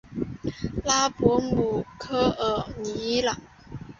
[0.83, 3.37] 拉博姆科尔尼朗。